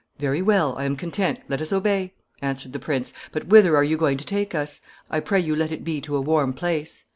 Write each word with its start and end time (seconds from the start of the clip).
"Very 0.17 0.41
well; 0.41 0.75
I 0.79 0.85
am 0.85 0.95
content; 0.95 1.41
let 1.47 1.61
us 1.61 1.71
obey," 1.71 2.15
answered 2.41 2.73
the 2.73 2.79
prince: 2.79 3.13
"but 3.31 3.45
whither 3.49 3.77
are 3.77 3.83
you 3.83 3.97
going 3.97 4.17
to 4.17 4.25
take 4.25 4.55
us? 4.55 4.81
I 5.11 5.19
pray 5.19 5.39
you 5.39 5.55
let 5.55 5.71
it 5.71 5.83
be 5.83 6.01
to 6.01 6.15
a 6.15 6.21
warm 6.21 6.53
place." 6.53 7.05